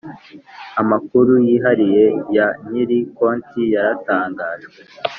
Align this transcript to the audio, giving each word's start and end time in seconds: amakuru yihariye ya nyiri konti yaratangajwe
amakuru 0.81 1.31
yihariye 1.47 2.03
ya 2.35 2.47
nyiri 2.69 2.99
konti 3.17 3.61
yaratangajwe 3.73 4.77